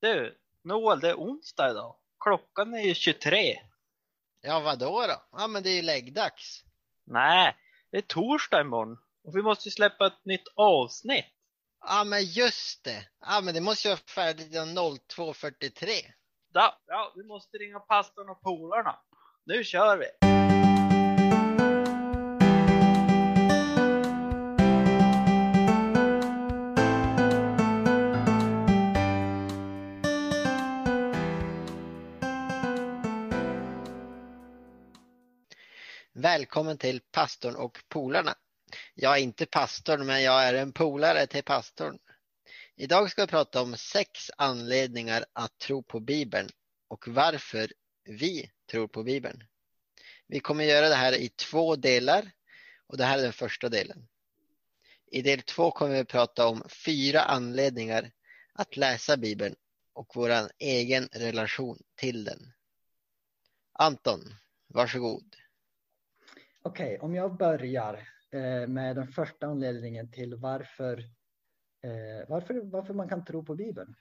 Du, 0.00 0.38
Noel, 0.64 1.00
det 1.00 1.10
är 1.10 1.14
onsdag 1.14 1.70
idag. 1.70 1.96
Klockan 2.24 2.74
är 2.74 2.82
ju 2.82 2.94
23. 2.94 3.60
Ja, 4.40 4.60
vadå 4.60 5.06
då? 5.06 5.22
Ja, 5.32 5.46
men 5.46 5.62
det 5.62 5.70
är 5.70 5.74
ju 5.74 5.82
läggdags. 5.82 6.64
Nej, 7.04 7.56
det 7.90 7.96
är 7.96 8.02
torsdag 8.02 8.60
imorgon. 8.60 8.98
Och 9.24 9.36
vi 9.36 9.42
måste 9.42 9.68
ju 9.68 9.72
släppa 9.72 10.06
ett 10.06 10.24
nytt 10.24 10.48
avsnitt. 10.54 11.24
Ja, 11.80 12.04
men 12.04 12.24
just 12.24 12.84
det. 12.84 13.06
Ja, 13.20 13.40
men 13.40 13.54
det 13.54 13.60
måste 13.60 13.88
ju 13.88 13.94
vara 13.94 14.00
färdigt 14.14 14.54
innan 14.54 14.78
02.43. 14.78 15.88
Ja, 16.52 16.78
ja, 16.86 17.12
vi 17.16 17.24
måste 17.24 17.58
ringa 17.58 17.80
pastorn 17.80 18.28
och 18.28 18.40
polarna. 18.40 18.98
Nu 19.44 19.64
kör 19.64 19.96
vi! 19.96 20.06
Välkommen 36.40 36.78
till 36.78 37.00
pastorn 37.12 37.56
och 37.56 37.78
polarna. 37.88 38.34
Jag 38.94 39.16
är 39.16 39.22
inte 39.22 39.46
pastorn, 39.46 40.06
men 40.06 40.22
jag 40.22 40.44
är 40.44 40.54
en 40.54 40.72
polare 40.72 41.26
till 41.26 41.42
pastorn. 41.42 41.98
Idag 42.76 43.10
ska 43.10 43.22
vi 43.22 43.30
prata 43.30 43.62
om 43.62 43.76
sex 43.76 44.30
anledningar 44.36 45.24
att 45.32 45.58
tro 45.58 45.82
på 45.82 46.00
Bibeln 46.00 46.48
och 46.88 47.08
varför 47.08 47.72
vi 48.04 48.50
tror 48.70 48.88
på 48.88 49.02
Bibeln. 49.02 49.44
Vi 50.26 50.40
kommer 50.40 50.64
göra 50.64 50.88
det 50.88 50.94
här 50.94 51.12
i 51.12 51.28
två 51.28 51.76
delar 51.76 52.30
och 52.86 52.96
det 52.96 53.04
här 53.04 53.18
är 53.18 53.22
den 53.22 53.32
första 53.32 53.68
delen. 53.68 54.08
I 55.06 55.22
del 55.22 55.42
två 55.42 55.70
kommer 55.70 55.96
vi 55.96 56.04
prata 56.04 56.46
om 56.46 56.62
fyra 56.68 57.22
anledningar 57.22 58.10
att 58.52 58.76
läsa 58.76 59.16
Bibeln 59.16 59.54
och 59.92 60.12
vår 60.14 60.32
egen 60.58 61.08
relation 61.12 61.82
till 61.96 62.24
den. 62.24 62.52
Anton, 63.72 64.34
varsågod. 64.66 65.39
Okej, 66.62 66.98
om 66.98 67.14
jag 67.14 67.36
börjar 67.36 68.08
eh, 68.30 68.68
med 68.68 68.96
den 68.96 69.08
första 69.08 69.46
anledningen 69.46 70.10
till 70.10 70.34
varför, 70.34 70.98
eh, 71.82 72.28
varför, 72.28 72.60
varför 72.64 72.94
man 72.94 73.08
kan 73.08 73.24
tro 73.24 73.44
på 73.44 73.54
Bibeln. 73.54 73.94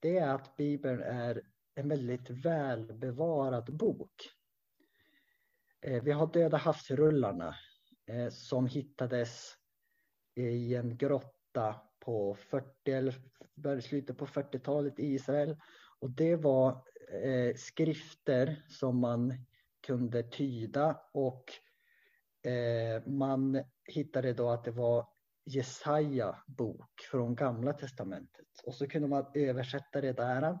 Det 0.00 0.18
är 0.18 0.28
att 0.28 0.56
Bibeln 0.56 1.02
är 1.02 1.42
en 1.74 1.88
väldigt 1.88 2.30
välbevarad 2.30 3.76
bok. 3.76 4.14
Eh, 5.80 6.02
vi 6.02 6.12
har 6.12 6.26
Döda 6.26 6.56
havsrullarna 6.56 7.54
eh, 8.06 8.28
som 8.28 8.66
hittades 8.66 9.54
i 10.34 10.74
en 10.74 10.96
grotta 10.96 11.80
på 12.00 12.34
40 12.34 12.92
eller 12.92 13.80
slutet 13.80 14.18
på 14.18 14.26
40-talet 14.26 14.98
i 14.98 15.06
Israel. 15.14 15.56
Och 15.98 16.10
det 16.10 16.36
var 16.36 16.84
eh, 17.22 17.54
skrifter 17.56 18.64
som 18.68 19.00
man 19.00 19.34
kunde 19.86 20.22
tyda 20.22 21.00
och 21.12 21.44
Eh, 22.46 23.06
man 23.06 23.64
hittade 23.84 24.32
då 24.32 24.50
att 24.50 24.64
det 24.64 24.70
var 24.70 25.08
Jesaja 25.44 26.42
bok 26.46 27.00
från 27.10 27.34
gamla 27.34 27.72
testamentet 27.72 28.46
och 28.64 28.74
så 28.74 28.88
kunde 28.88 29.08
man 29.08 29.26
översätta 29.34 30.00
det 30.00 30.12
där 30.12 30.58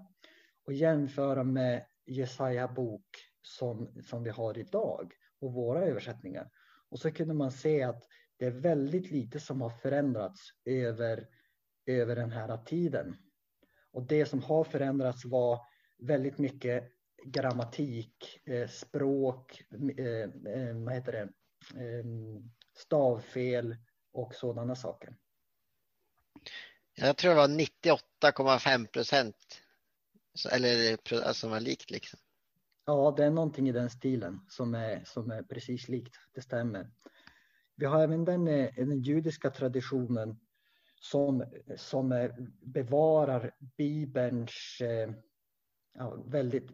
och 0.64 0.72
jämföra 0.72 1.44
med 1.44 1.86
Jesaja 2.06 2.68
bok 2.68 3.06
som, 3.42 4.02
som 4.02 4.22
vi 4.22 4.30
har 4.30 4.58
idag 4.58 5.12
och 5.40 5.52
våra 5.52 5.84
översättningar. 5.84 6.50
Och 6.88 6.98
så 6.98 7.10
kunde 7.10 7.34
man 7.34 7.50
se 7.50 7.82
att 7.82 8.04
det 8.36 8.46
är 8.46 8.50
väldigt 8.50 9.10
lite 9.10 9.40
som 9.40 9.60
har 9.60 9.70
förändrats 9.70 10.40
över, 10.64 11.28
över 11.86 12.16
den 12.16 12.30
här 12.30 12.64
tiden. 12.64 13.16
Och 13.92 14.06
det 14.06 14.26
som 14.26 14.42
har 14.42 14.64
förändrats 14.64 15.24
var 15.24 15.60
väldigt 15.98 16.38
mycket 16.38 16.92
grammatik, 17.24 18.40
eh, 18.44 18.68
språk, 18.68 19.62
eh, 19.98 20.76
vad 20.84 20.94
heter 20.94 21.12
det, 21.12 21.28
stavfel 22.74 23.76
och 24.12 24.34
sådana 24.34 24.76
saker. 24.76 25.16
Jag 26.94 27.16
tror 27.16 27.30
det 27.30 27.36
var 27.36 27.48
98,5 27.48 28.86
procent 28.86 29.62
eller 30.52 30.98
alltså 31.26 31.48
var 31.48 31.60
likt 31.60 31.90
liksom. 31.90 32.18
Ja, 32.84 33.14
det 33.16 33.24
är 33.24 33.30
någonting 33.30 33.68
i 33.68 33.72
den 33.72 33.90
stilen 33.90 34.40
som 34.48 34.74
är, 34.74 35.04
som 35.04 35.30
är 35.30 35.42
precis 35.42 35.88
likt. 35.88 36.14
Det 36.34 36.42
stämmer. 36.42 36.90
Vi 37.74 37.86
har 37.86 38.02
även 38.02 38.24
den, 38.24 38.48
eh, 38.48 38.74
den 38.74 39.02
judiska 39.02 39.50
traditionen 39.50 40.40
som, 41.00 41.44
som 41.76 42.30
bevarar 42.60 43.54
Bibelns 43.58 44.80
eh, 44.80 45.10
ja, 45.94 46.22
väldigt, 46.26 46.68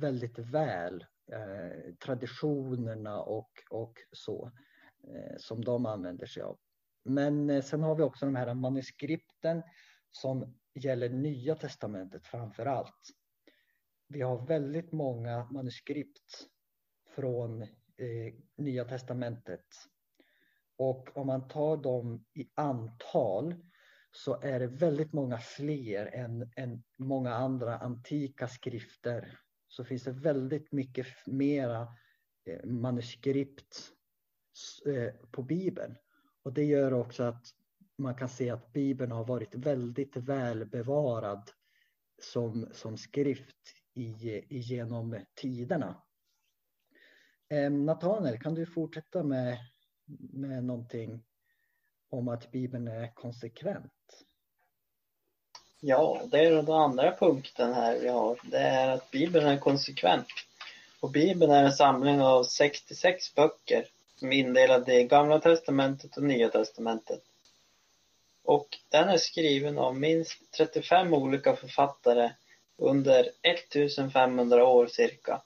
väldigt 0.00 0.38
väl 0.38 1.04
eh, 1.32 1.94
traditionerna 2.04 3.22
och, 3.22 3.50
och 3.70 3.94
så 4.12 4.52
eh, 5.08 5.36
som 5.38 5.64
de 5.64 5.86
använder 5.86 6.26
sig 6.26 6.42
av. 6.42 6.58
Men 7.04 7.50
eh, 7.50 7.62
sen 7.62 7.82
har 7.82 7.94
vi 7.94 8.02
också 8.02 8.26
de 8.26 8.34
här 8.34 8.54
manuskripten 8.54 9.62
som 10.10 10.54
gäller 10.74 11.08
Nya 11.08 11.54
Testamentet 11.54 12.26
framför 12.26 12.66
allt. 12.66 13.10
Vi 14.08 14.20
har 14.20 14.46
väldigt 14.46 14.92
många 14.92 15.44
manuskript 15.50 16.46
från 17.14 17.62
eh, 17.62 18.34
Nya 18.56 18.84
Testamentet. 18.84 19.66
Och 20.76 21.16
om 21.16 21.26
man 21.26 21.48
tar 21.48 21.76
dem 21.76 22.24
i 22.34 22.50
antal 22.54 23.54
så 24.12 24.40
är 24.40 24.60
det 24.60 24.66
väldigt 24.66 25.12
många 25.12 25.38
fler 25.38 26.06
än, 26.06 26.52
än 26.56 26.82
många 26.96 27.34
andra 27.34 27.78
antika 27.78 28.48
skrifter 28.48 29.38
så 29.68 29.84
finns 29.84 30.04
det 30.04 30.12
väldigt 30.12 30.72
mycket 30.72 31.06
mera 31.26 31.88
eh, 32.44 32.64
manuskript 32.64 33.92
eh, 34.86 35.14
på 35.30 35.42
Bibeln. 35.42 35.96
Och 36.42 36.52
det 36.52 36.64
gör 36.64 36.92
också 36.92 37.22
att 37.22 37.46
man 37.98 38.14
kan 38.14 38.28
se 38.28 38.50
att 38.50 38.72
Bibeln 38.72 39.12
har 39.12 39.24
varit 39.24 39.54
väldigt 39.54 40.16
välbevarad 40.16 41.50
som, 42.22 42.68
som 42.72 42.96
skrift 42.96 43.56
i, 43.94 44.44
genom 44.58 45.18
tiderna. 45.34 46.02
Ehm, 47.48 47.84
Natanael, 47.84 47.84
Nathanael, 47.84 48.40
kan 48.40 48.54
du 48.54 48.66
fortsätta 48.66 49.22
med, 49.22 49.58
med 50.32 50.64
någonting 50.64 51.24
om 52.10 52.28
att 52.28 52.50
Bibeln 52.50 52.88
är 52.88 53.14
konsekvent? 53.14 54.27
Ja, 55.80 56.22
det 56.24 56.38
är 56.38 56.50
den 56.50 56.70
andra 56.70 57.16
punkten 57.16 57.74
här 57.74 57.98
vi 57.98 58.08
har. 58.08 58.40
Det 58.42 58.58
är 58.58 58.88
att 58.88 59.10
Bibeln 59.10 59.46
är 59.46 59.58
konsekvent. 59.58 60.26
Och 61.00 61.10
Bibeln 61.10 61.52
är 61.52 61.64
en 61.64 61.72
samling 61.72 62.20
av 62.20 62.44
66 62.44 63.34
böcker 63.34 63.86
som 64.16 64.32
är 64.32 64.36
indelade 64.36 64.94
i 64.94 65.04
Gamla 65.04 65.40
Testamentet 65.40 66.16
och 66.16 66.22
Nya 66.22 66.48
Testamentet. 66.48 67.22
Och 68.44 68.78
den 68.88 69.08
är 69.08 69.16
skriven 69.16 69.78
av 69.78 69.96
minst 69.96 70.50
35 70.56 71.14
olika 71.14 71.56
författare 71.56 72.30
under 72.76 73.30
1500 73.42 74.64
år 74.64 74.86
cirka. 74.86 75.40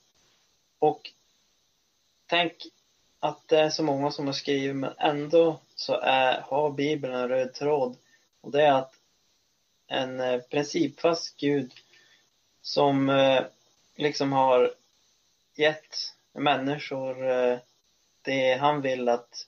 Och 0.79 1.11
tänk 2.27 2.53
att 3.21 3.49
det 3.49 3.59
är 3.59 3.71
så 3.71 3.83
många 3.83 4.11
som 4.11 4.27
har 4.27 4.33
skrivit 4.33 4.77
men 4.77 4.93
ändå 4.99 5.61
så 5.75 6.01
är, 6.03 6.41
har 6.41 6.71
Bibeln 6.71 7.15
en 7.15 7.29
röd 7.29 7.55
tråd 7.55 7.97
och 8.41 8.51
det 8.51 8.63
är 8.63 8.73
att 8.73 8.95
en 9.93 10.21
eh, 10.21 10.41
principfast 10.41 11.37
Gud 11.37 11.73
som 12.63 13.09
eh, 13.09 13.43
liksom 13.97 14.33
har 14.33 14.71
gett 15.55 15.97
människor 16.33 17.31
eh, 17.31 17.59
det 18.23 18.55
han 18.55 18.83
vill 18.83 19.09
att, 19.09 19.47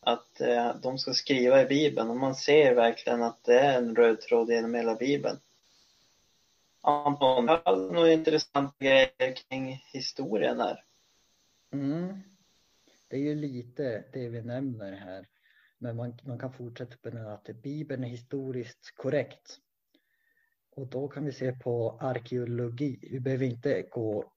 att 0.00 0.40
de 0.82 0.98
ska 0.98 1.12
skriva 1.12 1.62
i 1.62 1.66
Bibeln 1.66 2.10
och 2.10 2.16
man 2.16 2.34
ser 2.34 2.74
verkligen 2.74 3.22
att 3.22 3.44
det 3.44 3.58
är 3.58 3.78
en 3.78 3.96
röd 3.96 4.20
tråd 4.20 4.50
genom 4.50 4.74
hela 4.74 4.94
Bibeln. 4.94 5.38
Anton, 6.80 7.48
har 7.48 7.76
du 7.76 7.94
några 7.94 8.12
intressanta 8.12 8.74
grejer 8.78 9.34
kring 9.34 9.84
historien 9.92 10.60
här? 10.60 10.84
Mm. 11.72 12.22
Det 13.08 13.16
är 13.16 13.20
ju 13.20 13.34
lite 13.34 14.04
det 14.12 14.28
vi 14.28 14.42
nämner 14.42 14.92
här. 14.92 15.26
Men 15.78 15.96
man, 15.96 16.18
man 16.22 16.38
kan 16.38 16.52
fortsätta 16.52 16.96
på 17.02 17.10
den 17.10 17.26
att 17.26 17.44
Bibeln 17.44 18.04
är 18.04 18.08
historiskt 18.08 18.96
korrekt. 18.96 19.60
Och 20.76 20.88
då 20.88 21.08
kan 21.08 21.24
vi 21.24 21.32
se 21.32 21.52
på 21.52 21.98
arkeologi. 22.00 23.08
Vi 23.12 23.20
behöver 23.20 23.46
inte 23.46 23.82
gå 23.82 24.32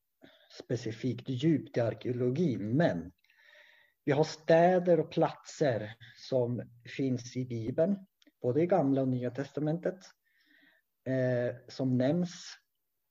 specifikt 0.52 1.30
djupt 1.30 1.78
i 1.78 1.80
arkeologin, 1.80 2.78
men 2.78 3.12
vi 4.06 4.12
har 4.12 4.24
städer 4.24 5.00
och 5.00 5.12
platser 5.12 5.96
som 6.18 6.70
finns 6.98 7.38
i 7.38 7.46
Bibeln, 7.46 8.06
både 8.42 8.62
i 8.62 8.68
Gamla 8.68 9.02
och 9.02 9.08
Nya 9.08 9.32
Testamentet, 9.32 10.00
eh, 11.06 11.56
som 11.68 11.98
nämns 11.98 12.58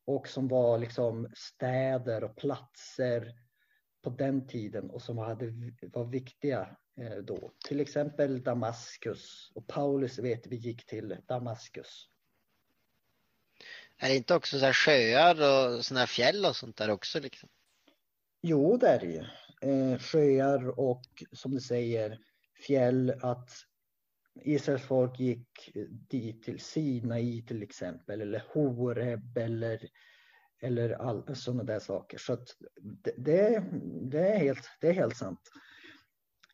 och 0.06 0.28
som 0.28 0.48
var 0.48 0.78
liksom 0.78 1.28
städer 1.34 2.25
och 2.25 2.36
platser 2.36 3.34
på 4.02 4.10
den 4.10 4.46
tiden 4.46 4.90
och 4.90 5.02
som 5.02 5.19
hade, 5.19 5.52
var 5.92 6.04
viktiga 6.04 6.76
eh, 7.00 7.16
då. 7.16 7.52
Till 7.69 7.80
exempel 7.80 8.42
Damaskus 8.42 9.52
och 9.54 9.66
Paulus 9.66 10.19
vet 10.19 10.46
vi 10.46 10.56
gick 10.56 10.86
till 10.86 11.16
Damaskus. 11.26 12.08
Är 13.99 14.09
det 14.09 14.17
inte 14.17 14.35
också 14.35 14.59
så 14.59 14.65
här 14.65 14.73
sjöar 14.73 15.35
och 15.35 15.85
såna 15.85 16.00
här 16.00 16.06
fjäll 16.06 16.45
och 16.45 16.56
sånt 16.56 16.77
där 16.77 16.91
också? 16.91 17.21
Liksom? 17.21 17.49
Jo, 18.43 18.77
det 18.77 18.89
är 18.89 19.00
det 19.00 19.06
ju. 19.06 19.25
Eh, 19.71 19.99
sjöar 19.99 20.81
och 20.81 21.03
som 21.33 21.55
du 21.55 21.61
säger 21.61 22.19
fjäll. 22.67 23.15
Att 23.23 23.50
Israels 24.45 24.83
folk 24.83 25.21
gick 25.21 25.71
dit 25.91 26.43
till 26.43 26.61
Sinai 26.61 27.43
till 27.43 27.62
exempel 27.62 28.21
eller 28.21 28.45
Horeb 28.53 29.37
eller, 29.37 29.89
eller 30.62 30.91
all, 30.91 31.37
sådana 31.37 31.65
där 31.65 31.79
saker. 31.79 32.19
Så 32.19 32.37
det, 32.81 33.15
det, 33.17 33.65
det, 34.11 34.29
är 34.29 34.39
helt, 34.39 34.71
det 34.81 34.89
är 34.89 34.93
helt 34.93 35.17
sant. 35.17 35.41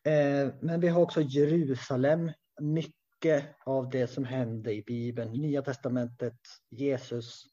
Eh, 0.03 0.53
men 0.61 0.79
vi 0.79 0.87
har 0.87 1.01
också 1.01 1.21
Jerusalem. 1.21 2.31
Mycket 2.61 2.94
mycket 3.15 3.55
av 3.65 3.89
det 3.89 4.07
som 4.07 4.25
hände 4.25 4.73
i 4.73 4.81
Bibeln, 4.81 5.31
Nya 5.31 5.61
Testamentet, 5.61 6.39
Jesus 6.69 7.45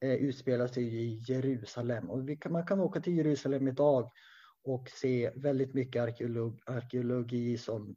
eh, 0.00 0.14
utspelar 0.14 0.66
sig 0.66 0.84
i 0.84 1.22
Jerusalem. 1.28 2.10
Och 2.10 2.40
kan, 2.40 2.52
man 2.52 2.66
kan 2.66 2.80
åka 2.80 3.00
till 3.00 3.16
Jerusalem 3.16 3.68
idag 3.68 4.10
och 4.64 4.88
se 4.90 5.30
väldigt 5.36 5.74
mycket 5.74 6.02
arkeolog, 6.02 6.60
arkeologi 6.66 7.58
som, 7.58 7.96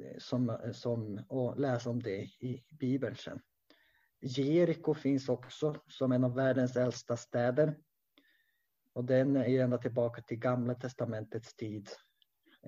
eh, 0.00 0.18
som, 0.18 0.58
som, 0.72 1.24
och 1.28 1.60
läsa 1.60 1.90
om 1.90 2.02
det 2.02 2.20
i 2.20 2.64
Bibeln 2.70 3.16
sen. 3.16 3.40
Jeriko 4.20 4.94
finns 4.94 5.28
också 5.28 5.76
som 5.88 6.12
en 6.12 6.24
av 6.24 6.34
världens 6.34 6.76
äldsta 6.76 7.16
städer. 7.16 7.78
Och 8.92 9.04
den 9.04 9.36
är 9.36 9.60
ända 9.60 9.78
tillbaka 9.78 10.22
till 10.22 10.38
Gamla 10.38 10.74
Testamentets 10.74 11.54
tid. 11.54 11.88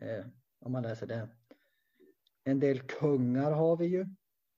Eh, 0.03 0.27
om 0.61 0.73
man 0.73 0.83
läser 0.83 1.07
det. 1.07 1.29
En 2.45 2.61
del 2.61 2.81
kungar 2.81 3.51
har 3.53 3.77
vi 3.77 3.87
ju. 3.87 4.07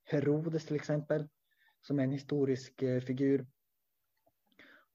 Herodes 0.04 0.66
till 0.66 0.76
exempel, 0.76 1.28
som 1.82 1.98
är 1.98 2.04
en 2.04 2.10
historisk 2.10 2.82
eh, 2.82 3.00
figur. 3.00 3.46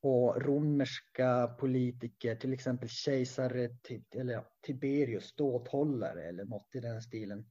Och 0.02 0.42
romerska 0.42 1.48
politiker, 1.48 2.36
till 2.36 2.54
exempel 2.54 2.90
kejsare 2.90 3.70
eller 4.16 4.44
Tiberius, 4.62 5.26
ståthållare 5.26 6.24
eller 6.24 6.46
något 6.46 6.76
i 6.76 6.80
den 6.80 7.02
stilen. 7.02 7.46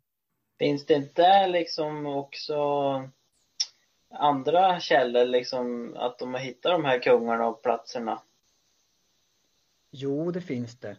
Finns 0.59 0.87
det 0.87 0.95
inte 0.95 1.47
liksom 1.47 2.07
också 2.07 2.55
andra 4.11 4.81
källor, 4.81 5.25
liksom 5.25 5.95
att 5.97 6.19
de 6.19 6.35
har 6.35 6.41
hittat 6.41 6.73
de 6.73 6.85
här 6.85 7.03
kungarna 7.03 7.47
och 7.47 7.63
platserna? 7.63 8.23
Jo, 9.91 10.31
det 10.31 10.41
finns 10.41 10.81
det. 10.81 10.97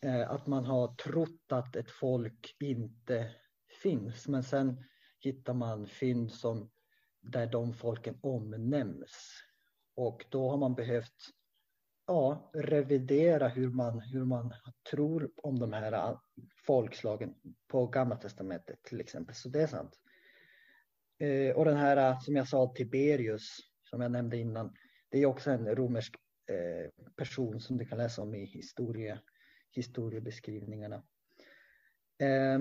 Eh, 0.00 0.30
att 0.30 0.46
man 0.46 0.64
har 0.64 0.88
trott 0.88 1.52
att 1.52 1.76
ett 1.76 1.90
folk 1.90 2.56
inte 2.60 3.34
finns. 3.82 4.28
Men 4.28 4.42
sen 4.42 4.84
hittar 5.20 5.54
man 5.54 5.86
fynd 5.86 6.32
som 6.32 6.70
där 7.20 7.46
de 7.46 7.74
folken 7.74 8.18
omnämns. 8.22 9.42
Och 9.94 10.24
då 10.30 10.50
har 10.50 10.56
man 10.56 10.74
behövt 10.74 11.30
ja, 12.06 12.50
revidera 12.54 13.48
hur 13.48 13.70
man, 13.70 14.00
hur 14.00 14.24
man 14.24 14.54
tror 14.90 15.30
om 15.36 15.58
de 15.58 15.72
här 15.72 15.92
äh, 15.92 16.18
folkslagen 16.66 17.34
på 17.68 17.86
Gamla 17.86 18.16
Testamentet 18.16 18.82
till 18.82 19.00
exempel. 19.00 19.34
Så 19.34 19.48
det 19.48 19.62
är 19.62 19.66
sant. 19.66 20.00
Eh, 21.18 21.56
och 21.56 21.64
den 21.64 21.76
här 21.76 21.96
äh, 21.96 22.20
som 22.20 22.36
jag 22.36 22.48
sa, 22.48 22.72
Tiberius, 22.74 23.58
som 23.82 24.00
jag 24.00 24.10
nämnde 24.10 24.36
innan, 24.36 24.74
det 25.10 25.18
är 25.18 25.26
också 25.26 25.50
en 25.50 25.74
romersk 25.76 26.14
eh, 26.50 27.06
person 27.16 27.60
som 27.60 27.76
du 27.76 27.84
kan 27.84 27.98
läsa 27.98 28.22
om 28.22 28.34
i 28.34 28.44
historie, 28.44 29.20
historiebeskrivningarna. 29.70 31.02
Eh, 32.18 32.60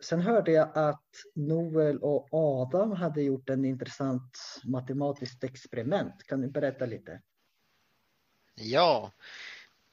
sen 0.00 0.20
hörde 0.20 0.52
jag 0.52 0.78
att 0.78 1.04
Noel 1.34 1.98
och 1.98 2.28
Adam 2.32 2.92
hade 2.92 3.22
gjort 3.22 3.50
en 3.50 3.64
intressant 3.64 4.38
matematiskt 4.64 5.44
experiment. 5.44 6.22
Kan 6.26 6.40
du 6.40 6.48
berätta 6.48 6.86
lite? 6.86 7.22
Ja, 8.54 9.12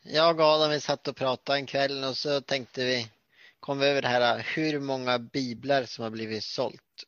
jag 0.04 0.40
och 0.40 0.46
Adam 0.46 0.72
vi 0.72 0.80
satt 0.80 1.08
och 1.08 1.16
pratade 1.16 1.58
en 1.58 1.66
kväll 1.66 2.04
och 2.04 2.18
så 2.18 2.42
tänkte 2.42 2.86
vi, 2.86 3.08
kom 3.60 3.80
vi 3.80 3.86
över 3.86 4.02
det 4.02 4.08
här 4.08 4.48
hur 4.56 4.80
många 4.80 5.20
biblar 5.20 5.84
som 5.84 6.04
har 6.04 6.12
blivit 6.12 6.44
sålt. 6.44 7.04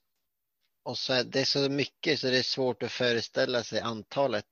Och 0.83 0.97
så 0.97 1.13
är 1.13 1.45
så 1.45 1.69
mycket 1.69 2.19
så 2.19 2.27
det 2.27 2.37
är 2.37 2.43
svårt 2.43 2.83
att 2.83 2.91
föreställa 2.91 3.63
sig 3.63 3.79
antalet. 3.79 4.45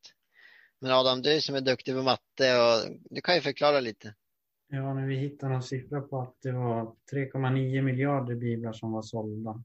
Men 0.79 0.91
Adam, 0.91 1.21
du 1.21 1.41
som 1.41 1.55
är 1.55 1.61
duktig 1.61 1.95
på 1.95 2.01
matte 2.01 2.61
och 2.61 2.97
du 3.09 3.21
kan 3.21 3.35
ju 3.35 3.41
förklara 3.41 3.79
lite. 3.79 4.13
Ja, 4.67 4.93
när 4.93 5.07
vi 5.07 5.15
hittade 5.15 5.53
någon 5.53 5.63
siffra 5.63 6.01
på 6.01 6.21
att 6.21 6.41
det 6.41 6.51
var 6.51 6.95
3,9 7.13 7.81
miljarder 7.81 8.35
biblar 8.35 8.73
som 8.73 8.91
var 8.91 9.01
sålda. 9.01 9.63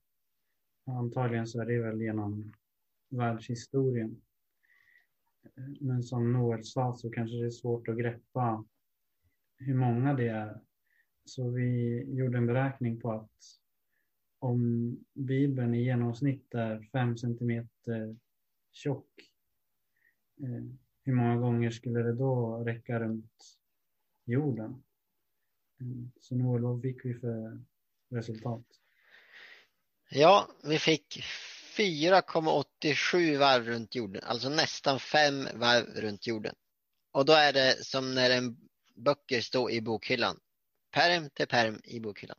Antagligen 0.86 1.46
så 1.46 1.60
är 1.60 1.66
det 1.66 1.78
väl 1.78 2.02
genom 2.02 2.52
världshistorien. 3.08 4.22
Men 5.80 6.02
som 6.02 6.32
Noel 6.32 6.64
sa 6.64 6.94
så 6.94 7.10
kanske 7.10 7.36
det 7.36 7.46
är 7.46 7.50
svårt 7.50 7.88
att 7.88 7.98
greppa 7.98 8.64
hur 9.58 9.74
många 9.74 10.14
det 10.14 10.28
är. 10.28 10.60
Så 11.24 11.50
vi 11.50 12.02
gjorde 12.14 12.38
en 12.38 12.46
beräkning 12.46 13.00
på 13.00 13.12
att 13.12 13.30
om 14.38 14.96
Bibeln 15.14 15.74
i 15.74 15.84
genomsnitt 15.84 16.54
är 16.54 16.88
5 16.92 17.16
centimeter 17.16 18.16
tjock, 18.72 19.10
eh, 20.40 20.64
hur 21.02 21.12
många 21.12 21.36
gånger 21.36 21.70
skulle 21.70 22.02
det 22.02 22.14
då 22.14 22.64
räcka 22.64 23.00
runt 23.00 23.58
jorden? 24.24 24.82
Så 26.20 26.34
Noel, 26.34 26.62
vad 26.62 26.82
fick 26.82 27.04
vi 27.04 27.14
för 27.14 27.64
resultat? 28.10 28.64
Ja, 30.10 30.48
vi 30.64 30.78
fick 30.78 31.22
4,87 31.76 33.38
varv 33.38 33.64
runt 33.64 33.94
jorden, 33.94 34.22
alltså 34.24 34.48
nästan 34.48 35.00
fem 35.00 35.48
varv 35.54 35.84
runt 35.84 36.26
jorden. 36.26 36.54
Och 37.10 37.24
då 37.24 37.32
är 37.32 37.52
det 37.52 37.84
som 37.84 38.14
när 38.14 38.30
en 38.30 38.56
böcker 38.94 39.40
står 39.40 39.70
i 39.70 39.80
bokhyllan. 39.80 40.40
Perm 40.90 41.30
till 41.30 41.46
perm 41.46 41.80
i 41.84 42.00
bokhyllan. 42.00 42.38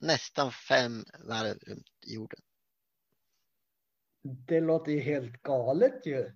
Nästan 0.00 0.52
fem 0.52 1.04
varv 1.18 1.58
runt 1.58 1.90
jorden. 2.06 2.40
Det 4.22 4.60
låter 4.60 4.92
ju 4.92 5.00
helt 5.00 5.42
galet 5.42 6.06
ju. 6.06 6.32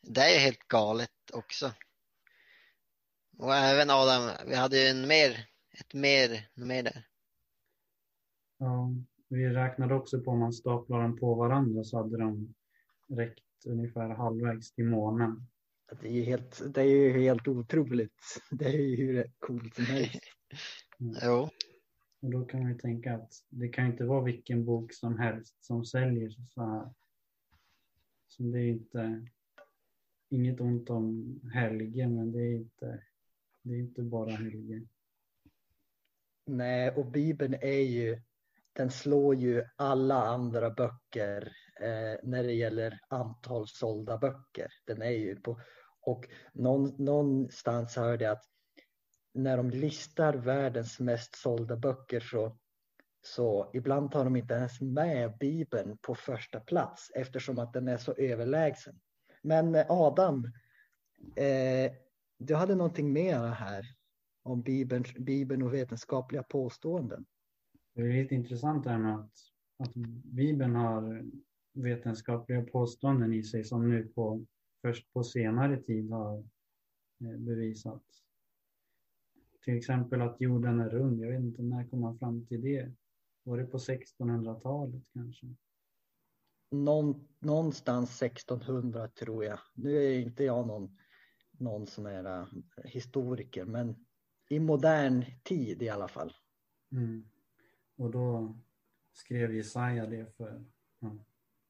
Det 0.00 0.34
är 0.34 0.38
helt 0.38 0.68
galet 0.68 1.10
också. 1.32 1.72
Och 3.38 3.54
även 3.54 3.90
Adam, 3.90 4.30
vi 4.46 4.54
hade 4.54 4.76
ju 4.76 4.86
en 4.88 5.08
mer, 5.08 5.30
ett 5.80 5.94
mer, 5.94 6.48
mer 6.54 6.82
där. 6.82 7.06
Ja, 8.58 8.94
vi 9.28 9.48
räknade 9.48 9.94
också 9.94 10.20
på 10.20 10.30
om 10.30 10.38
man 10.38 10.52
staplar 10.52 11.02
dem 11.02 11.18
på 11.18 11.34
varandra 11.34 11.84
så 11.84 11.96
hade 11.96 12.18
de 12.18 12.54
räckt 13.08 13.66
ungefär 13.66 14.08
halvvägs 14.08 14.72
till 14.72 14.84
månen. 14.84 15.46
Det 16.00 16.08
är 16.08 16.12
ju 16.12 16.22
helt, 16.22 16.74
det 16.74 16.80
är 16.80 16.84
ju 16.84 17.20
helt 17.20 17.48
otroligt. 17.48 18.40
Det 18.50 18.64
är 18.64 18.78
ju 18.78 18.96
hur 18.96 19.32
coolt 19.38 19.74
som 19.74 19.84
helst. 19.84 20.20
Mm. 21.00 21.14
Jo. 21.22 21.48
Och 22.20 22.30
då 22.30 22.44
kan 22.44 22.60
man 22.60 22.72
ju 22.72 22.78
tänka 22.78 23.14
att 23.14 23.32
det 23.48 23.68
kan 23.68 23.86
inte 23.86 24.04
vara 24.04 24.24
vilken 24.24 24.64
bok 24.64 24.92
som 24.92 25.18
helst 25.18 25.64
som 25.64 25.84
säljer 25.84 26.30
så 26.30 26.60
här. 26.60 26.94
Så 28.28 28.42
det 28.42 28.58
är 28.58 28.68
inte, 28.68 29.28
inget 30.28 30.60
ont 30.60 30.90
om 30.90 31.40
Helge, 31.54 32.08
men 32.08 32.32
det 32.32 32.38
är 32.38 32.54
inte 32.54 33.02
det 33.66 33.74
är 33.74 33.78
inte 33.78 34.02
bara 34.02 34.30
Helge. 34.30 34.86
Nej, 36.46 36.90
och 36.90 37.06
Bibeln 37.06 37.54
är 37.54 37.80
ju, 37.80 38.22
den 38.72 38.90
slår 38.90 39.34
ju 39.34 39.64
alla 39.76 40.14
andra 40.14 40.70
böcker 40.70 41.52
eh, 41.80 42.18
när 42.22 42.42
det 42.42 42.52
gäller 42.52 42.98
antal 43.08 43.68
sålda 43.68 44.18
böcker. 44.18 44.72
Den 44.84 45.02
är 45.02 45.10
ju 45.10 45.40
på, 45.40 45.60
och 46.00 46.28
någon, 46.52 47.04
någonstans 47.04 47.96
hörde 47.96 48.24
jag 48.24 48.32
att 48.32 48.44
när 49.34 49.56
de 49.56 49.70
listar 49.70 50.34
världens 50.34 51.00
mest 51.00 51.36
sålda 51.36 51.76
böcker 51.76 52.20
så, 52.20 52.58
så 53.22 53.70
ibland 53.74 54.12
tar 54.12 54.24
de 54.24 54.36
inte 54.36 54.54
ens 54.54 54.80
med 54.80 55.38
Bibeln 55.38 55.98
på 55.98 56.14
första 56.14 56.60
plats 56.60 57.10
eftersom 57.14 57.58
att 57.58 57.72
den 57.72 57.88
är 57.88 57.96
så 57.96 58.12
överlägsen. 58.12 59.00
Men 59.42 59.74
eh, 59.74 59.86
Adam, 59.88 60.52
eh, 61.36 61.92
du 62.38 62.54
hade 62.54 62.74
någonting 62.74 63.12
mer 63.12 63.38
här 63.38 63.84
om 64.42 64.62
Bibeln, 64.62 65.04
Bibeln 65.18 65.62
och 65.62 65.74
vetenskapliga 65.74 66.42
påståenden. 66.42 67.26
Det 67.94 68.02
är 68.02 68.22
lite 68.22 68.34
intressant 68.34 68.84
det 68.84 68.90
här 68.90 68.98
med 68.98 69.14
att, 69.14 69.32
att 69.78 69.94
Bibeln 70.24 70.74
har 70.74 71.24
vetenskapliga 71.72 72.62
påståenden 72.62 73.32
i 73.32 73.42
sig 73.42 73.64
som 73.64 73.90
nu 73.90 74.08
på, 74.08 74.46
först 74.82 75.12
på 75.12 75.24
senare 75.24 75.82
tid 75.82 76.10
har 76.10 76.38
eh, 77.20 77.38
bevisats. 77.38 78.22
Till 79.64 79.76
exempel 79.76 80.20
att 80.20 80.40
jorden 80.40 80.80
är 80.80 80.88
rund. 80.90 81.20
Jag 81.20 81.30
vet 81.30 81.40
inte 81.40 81.62
när 81.62 81.88
kom 81.88 82.00
man 82.00 82.18
fram 82.18 82.46
till 82.46 82.62
det? 82.62 82.92
Var 83.42 83.58
det 83.58 83.64
på 83.64 83.78
1600-talet 83.78 85.02
kanske? 85.12 85.46
Någon, 86.70 87.28
någonstans 87.38 88.22
1600 88.22 89.08
tror 89.08 89.44
jag. 89.44 89.58
Nu 89.74 89.96
är 89.96 90.18
inte 90.18 90.44
jag 90.44 90.66
någon 90.66 90.96
någon 91.60 91.86
sån 91.86 92.06
här 92.06 92.24
eh, 92.24 92.46
historiker, 92.84 93.64
men 93.64 94.06
i 94.48 94.60
modern 94.60 95.24
tid 95.42 95.82
i 95.82 95.88
alla 95.88 96.08
fall. 96.08 96.32
Mm. 96.92 97.28
Och 97.96 98.10
då 98.10 98.56
skrev 99.12 99.54
Jesaja 99.54 100.06
det 100.06 100.36
för 100.36 100.64
ja, 100.98 101.18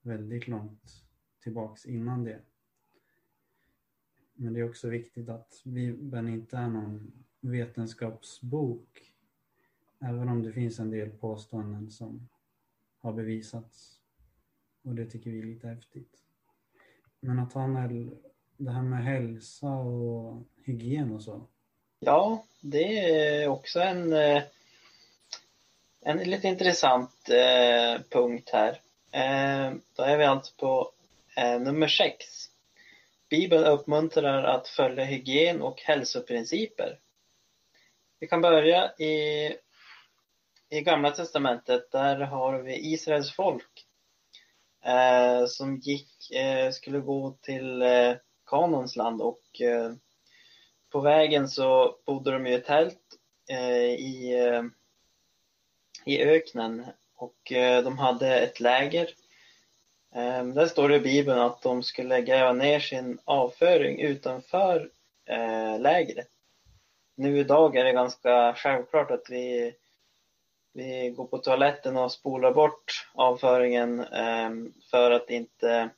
väldigt 0.00 0.48
långt 0.48 1.04
tillbaks 1.42 1.86
innan 1.86 2.24
det. 2.24 2.40
Men 4.34 4.52
det 4.52 4.60
är 4.60 4.68
också 4.68 4.88
viktigt 4.88 5.28
att 5.28 5.62
Bibeln 5.64 6.28
inte 6.28 6.56
är 6.56 6.68
någon 6.68 7.24
vetenskapsbok. 7.40 9.14
Även 10.00 10.28
om 10.28 10.42
det 10.42 10.52
finns 10.52 10.78
en 10.78 10.90
del 10.90 11.10
påståenden 11.10 11.90
som 11.90 12.28
har 12.98 13.12
bevisats. 13.12 14.00
Och 14.82 14.94
det 14.94 15.06
tycker 15.06 15.30
vi 15.30 15.38
är 15.38 15.46
lite 15.46 15.68
häftigt. 15.68 16.24
Men 17.20 17.38
att 17.38 17.52
han 17.52 17.76
är 17.76 18.18
det 18.56 18.70
här 18.70 18.82
med 18.82 19.04
hälsa 19.04 19.66
och 19.66 20.42
hygien 20.64 21.12
och 21.12 21.22
så. 21.22 21.46
Ja, 21.98 22.44
det 22.60 22.98
är 23.10 23.48
också 23.48 23.80
en, 23.80 24.12
eh, 24.12 24.42
en 26.00 26.18
lite 26.18 26.48
intressant 26.48 27.28
eh, 27.28 28.00
punkt 28.10 28.50
här. 28.52 28.80
Eh, 29.10 29.74
då 29.96 30.02
är 30.02 30.16
vi 30.16 30.24
alltså 30.24 30.54
på 30.56 30.92
nummer 31.60 31.88
sex. 31.88 32.26
Bibeln 33.30 33.64
uppmuntrar 33.64 34.44
att 34.44 34.68
följa 34.68 35.04
hygien 35.04 35.62
och 35.62 35.80
hälsoprinciper. 35.80 36.98
Vi 38.18 38.26
kan 38.26 38.40
börja 38.40 38.92
i, 38.98 39.52
i 40.68 40.80
Gamla 40.80 41.10
Testamentet. 41.10 41.90
Där 41.90 42.16
har 42.16 42.58
vi 42.58 42.92
Israels 42.92 43.32
folk 43.32 43.86
eh, 44.84 45.46
som 45.46 45.76
gick, 45.76 46.30
eh, 46.30 46.70
skulle 46.70 46.98
gå 46.98 47.36
till 47.40 47.82
eh, 47.82 48.12
Kanons 48.46 48.96
land 48.96 49.22
och 49.22 49.60
eh, 49.60 49.92
på 50.92 51.00
vägen 51.00 51.48
så 51.48 51.96
bodde 52.06 52.30
de 52.30 52.46
i 52.46 52.54
ett 52.54 52.64
tält 52.64 53.00
eh, 53.50 53.84
i, 53.84 54.44
eh, 54.46 54.62
i 56.04 56.22
öknen 56.22 56.86
och 57.16 57.52
eh, 57.52 57.82
de 57.84 57.98
hade 57.98 58.40
ett 58.40 58.60
läger. 58.60 59.10
Ehm, 60.14 60.54
där 60.54 60.66
står 60.66 60.88
det 60.88 60.96
i 60.96 61.00
Bibeln 61.00 61.38
att 61.38 61.62
de 61.62 61.82
skulle 61.82 62.22
gräva 62.22 62.52
ner 62.52 62.80
sin 62.80 63.18
avföring 63.24 64.00
utanför 64.00 64.90
eh, 65.24 65.80
lägret. 65.80 66.28
Nu 67.14 67.38
idag 67.38 67.76
är 67.76 67.84
det 67.84 67.92
ganska 67.92 68.54
självklart 68.56 69.10
att 69.10 69.30
vi, 69.30 69.74
vi 70.72 71.10
går 71.10 71.26
på 71.26 71.38
toaletten 71.38 71.96
och 71.96 72.12
spolar 72.12 72.52
bort 72.52 73.08
avföringen 73.14 74.00
ehm, 74.00 74.72
för 74.90 75.10
att 75.10 75.30
inte 75.30 75.90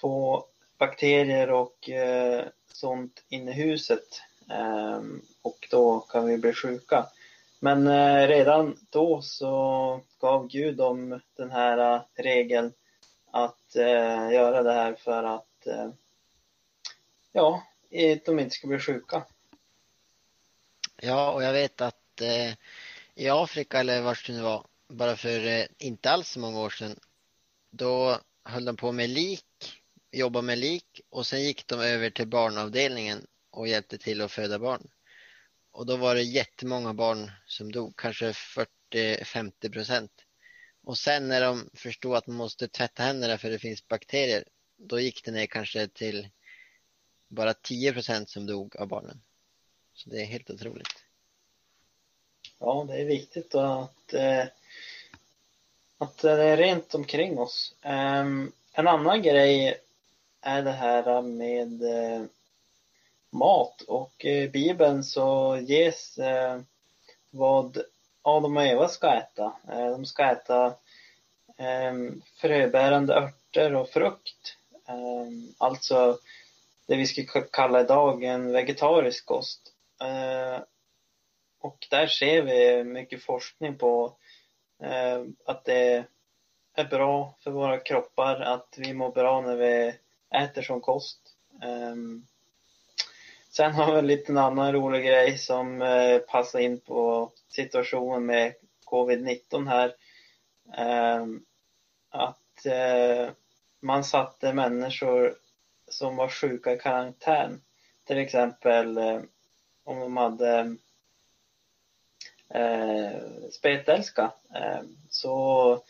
få 0.00 0.46
bakterier 0.80 1.50
och 1.50 1.90
eh, 1.90 2.44
sånt 2.72 3.24
inne 3.28 3.50
i 3.50 3.54
huset 3.54 4.22
ehm, 4.50 5.22
och 5.42 5.68
då 5.70 6.00
kan 6.00 6.26
vi 6.26 6.38
bli 6.38 6.52
sjuka. 6.52 7.06
Men 7.58 7.86
eh, 7.86 8.28
redan 8.28 8.86
då 8.90 9.22
så 9.22 10.00
gav 10.18 10.48
Gud 10.48 10.76
dem 10.76 11.20
den 11.36 11.50
här 11.50 11.94
eh, 11.94 12.02
regeln 12.14 12.72
att 13.32 13.74
göra 14.32 14.62
det 14.62 14.72
här 14.72 14.94
för 14.94 15.24
att 15.24 15.66
ja, 17.32 17.62
de 18.24 18.38
inte 18.38 18.50
ska 18.50 18.66
bli 18.66 18.78
sjuka. 18.78 19.24
Ja, 20.96 21.32
och 21.32 21.42
jag 21.42 21.52
vet 21.52 21.80
att 21.80 22.22
i 23.14 23.28
Afrika 23.28 23.80
eller 23.80 24.02
vart 24.02 24.26
det 24.26 24.32
nu 24.32 24.40
var, 24.40 24.66
bara 24.88 25.16
för 25.16 25.68
inte 25.78 26.10
alls 26.10 26.28
så 26.28 26.40
många 26.40 26.60
år 26.60 26.70
sedan, 26.70 27.00
då 27.70 28.18
höll 28.44 28.64
de 28.64 28.76
på 28.76 28.92
med 28.92 29.10
lik 29.10 29.79
jobbade 30.12 30.46
med 30.46 30.58
lik 30.58 31.00
och 31.10 31.26
sen 31.26 31.42
gick 31.42 31.66
de 31.66 31.80
över 31.80 32.10
till 32.10 32.28
barnavdelningen 32.28 33.26
och 33.50 33.68
hjälpte 33.68 33.98
till 33.98 34.20
att 34.20 34.32
föda 34.32 34.58
barn. 34.58 34.90
Och 35.72 35.86
då 35.86 35.96
var 35.96 36.14
det 36.14 36.22
jättemånga 36.22 36.94
barn 36.94 37.30
som 37.46 37.72
dog, 37.72 37.96
kanske 37.96 38.32
40-50 38.92 39.72
procent. 39.72 40.12
Och 40.82 40.98
sen 40.98 41.28
när 41.28 41.40
de 41.40 41.70
förstod 41.74 42.16
att 42.16 42.26
man 42.26 42.36
måste 42.36 42.68
tvätta 42.68 43.02
händerna 43.02 43.38
för 43.38 43.50
det 43.50 43.58
finns 43.58 43.88
bakterier, 43.88 44.44
då 44.76 45.00
gick 45.00 45.24
det 45.24 45.30
ner 45.30 45.46
kanske 45.46 45.88
till 45.88 46.28
bara 47.28 47.54
10 47.54 47.92
procent 47.92 48.30
som 48.30 48.46
dog 48.46 48.76
av 48.76 48.88
barnen. 48.88 49.22
Så 49.94 50.10
det 50.10 50.20
är 50.20 50.24
helt 50.24 50.50
otroligt. 50.50 51.04
Ja, 52.58 52.84
det 52.88 53.00
är 53.00 53.04
viktigt 53.04 53.54
att, 53.54 54.14
eh, 54.14 54.44
att 55.98 56.18
det 56.18 56.30
är 56.30 56.56
rent 56.56 56.94
omkring 56.94 57.38
oss. 57.38 57.74
Ehm, 57.82 58.52
en 58.72 58.88
annan 58.88 59.22
grej 59.22 59.80
är 60.40 60.62
det 60.62 60.72
här 60.72 61.22
med 61.22 61.82
eh, 61.82 62.24
mat 63.30 63.82
och 63.82 64.24
i 64.24 64.48
Bibeln 64.48 65.04
så 65.04 65.58
ges 65.62 66.18
eh, 66.18 66.60
vad 67.30 67.78
Adam 68.22 68.56
och 68.56 68.64
Eva 68.64 68.88
ska 68.88 69.14
äta. 69.14 69.52
Eh, 69.68 69.90
de 69.90 70.04
ska 70.04 70.24
äta 70.24 70.66
eh, 71.56 71.94
fröbärande 72.40 73.14
örter 73.14 73.74
och 73.74 73.88
frukt. 73.88 74.56
Eh, 74.88 75.26
alltså 75.58 76.18
det 76.86 76.96
vi 76.96 77.06
skulle 77.06 77.46
kalla 77.52 77.80
idag 77.80 78.24
en 78.24 78.52
vegetarisk 78.52 79.26
kost. 79.26 79.72
Och 81.60 81.86
där 81.90 82.06
ser 82.06 82.42
vi 82.42 82.84
mycket 82.84 83.22
forskning 83.22 83.78
på 83.78 84.16
att 85.44 85.64
det 85.64 86.04
är 86.74 86.84
bra 86.84 87.34
för 87.44 87.50
våra 87.50 87.78
kroppar, 87.78 88.40
att 88.40 88.74
vi 88.76 88.92
mår 88.92 89.10
bra 89.10 89.40
när 89.40 89.56
vi 89.56 89.94
äter 90.30 90.62
som 90.62 90.80
kost. 90.80 91.18
Um, 91.64 92.26
sen 93.50 93.72
har 93.72 93.92
vi 93.92 93.98
en 93.98 94.06
liten 94.06 94.38
annan 94.38 94.72
rolig 94.72 95.04
grej 95.04 95.38
som 95.38 95.82
uh, 95.82 96.18
passar 96.18 96.58
in 96.58 96.80
på 96.80 97.32
situationen 97.48 98.26
med 98.26 98.54
covid-19 98.84 99.68
här. 99.68 99.94
Um, 101.20 101.44
att 102.10 102.66
uh, 102.66 103.32
man 103.80 104.04
satte 104.04 104.52
människor 104.52 105.34
som 105.88 106.16
var 106.16 106.28
sjuka 106.28 106.72
i 106.72 106.78
karantän. 106.78 107.62
Till 108.04 108.18
exempel 108.18 108.98
uh, 108.98 109.20
om 109.84 110.00
de 110.00 110.16
hade 110.16 110.76
spetälska 113.52 114.32
ehm, 114.54 114.96
så 115.10 115.82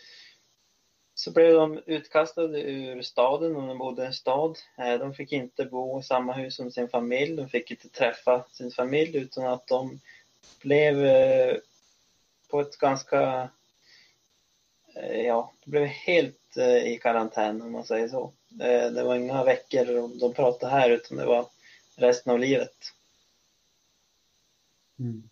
så 1.20 1.30
blev 1.30 1.54
de 1.54 1.80
utkastade 1.86 2.60
ur 2.62 3.02
staden 3.02 3.56
om 3.56 3.66
de 3.66 3.78
bodde 3.78 4.02
i 4.02 4.06
en 4.06 4.12
stad. 4.12 4.58
Eh, 4.78 4.98
de 4.98 5.14
fick 5.14 5.32
inte 5.32 5.64
bo 5.64 6.00
i 6.00 6.02
samma 6.02 6.32
hus 6.32 6.56
som 6.56 6.70
sin 6.70 6.88
familj. 6.88 7.36
De 7.36 7.48
fick 7.48 7.70
inte 7.70 7.88
träffa 7.88 8.44
sin 8.52 8.70
familj 8.70 9.16
utan 9.16 9.46
att 9.46 9.66
de 9.66 10.00
blev 10.62 11.04
eh, 11.04 11.56
på 12.50 12.60
ett 12.60 12.78
ganska, 12.78 13.50
eh, 14.94 15.20
ja, 15.20 15.52
de 15.64 15.70
blev 15.70 15.84
helt 15.84 16.56
i 16.84 16.98
karantän 17.02 17.62
om 17.62 17.72
man 17.72 17.84
säger 17.84 18.08
så. 18.08 18.32
Det 18.94 19.02
var 19.02 19.16
inga 19.16 19.44
veckor 19.44 20.18
de 20.20 20.34
pratade 20.34 20.72
här 20.72 20.90
utan 20.90 21.16
det 21.16 21.26
var 21.26 21.46
resten 21.96 22.32
av 22.32 22.38
livet. 22.38 22.76
Mm. 24.98 25.30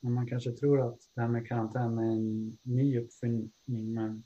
Man 0.00 0.26
kanske 0.26 0.50
tror 0.50 0.88
att 0.88 0.98
det 1.14 1.20
här 1.20 1.28
med 1.28 1.48
karantän 1.48 1.98
är 1.98 2.12
en 2.12 2.58
ny 2.62 2.98
uppfinning 2.98 3.52
men 3.66 4.24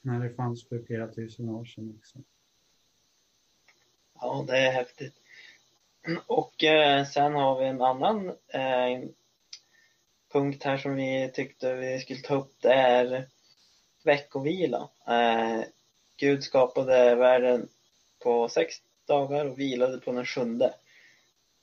när 0.00 0.20
det 0.20 0.34
fanns 0.34 0.68
för 0.68 0.78
flera 0.78 1.08
tusen 1.08 1.48
år 1.48 1.64
sedan 1.64 1.98
också. 1.98 2.18
Ja, 4.20 4.44
det 4.48 4.58
är 4.58 4.72
häftigt. 4.72 5.14
Och 6.26 6.64
eh, 6.64 7.06
sen 7.06 7.34
har 7.34 7.60
vi 7.60 7.66
en 7.66 7.82
annan 7.82 8.28
eh, 8.28 9.08
punkt 10.32 10.64
här 10.64 10.78
som 10.78 10.94
vi 10.94 11.30
tyckte 11.34 11.74
vi 11.74 12.00
skulle 12.00 12.20
ta 12.20 12.34
upp. 12.34 12.52
Det 12.60 12.72
är 12.72 13.28
veckovila. 14.04 14.88
Eh, 15.08 15.60
Gud 16.16 16.44
skapade 16.44 17.14
världen 17.14 17.68
på 18.18 18.48
sex 18.48 18.74
dagar 19.06 19.46
och 19.46 19.58
vilade 19.58 19.98
på 19.98 20.12
den 20.12 20.26
sjunde. 20.26 20.74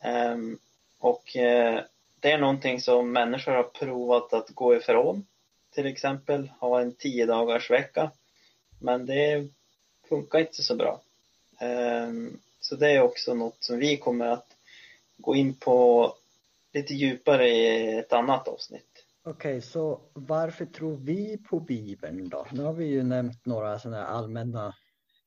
Ehm, 0.03 0.59
och 0.99 1.35
eh, 1.35 1.83
det 2.19 2.31
är 2.31 2.37
någonting 2.37 2.81
som 2.81 3.11
människor 3.11 3.51
har 3.51 3.63
provat 3.63 4.33
att 4.33 4.49
gå 4.49 4.75
ifrån. 4.75 5.25
Till 5.73 5.85
exempel 5.85 6.47
ha 6.59 6.81
en 6.81 6.95
tio 6.95 7.25
dagars 7.25 7.71
vecka. 7.71 8.11
Men 8.79 9.05
det 9.05 9.47
funkar 10.09 10.39
inte 10.39 10.63
så 10.63 10.75
bra. 10.75 11.01
Ehm, 11.59 12.39
så 12.59 12.75
det 12.75 12.91
är 12.91 13.01
också 13.01 13.33
något 13.33 13.63
som 13.63 13.79
vi 13.79 13.97
kommer 13.97 14.25
att 14.25 14.57
gå 15.17 15.35
in 15.35 15.53
på 15.53 16.13
lite 16.73 16.93
djupare 16.93 17.49
i 17.49 17.97
ett 17.97 18.13
annat 18.13 18.47
avsnitt. 18.47 19.05
Okej, 19.23 19.51
okay, 19.57 19.61
så 19.61 20.01
varför 20.13 20.65
tror 20.65 20.97
vi 20.97 21.37
på 21.49 21.59
Bibeln 21.59 22.29
då? 22.29 22.47
Nu 22.51 22.63
har 22.63 22.73
vi 22.73 22.85
ju 22.85 23.03
nämnt 23.03 23.45
några 23.45 23.79
sådana 23.79 24.05
allmänna 24.05 24.75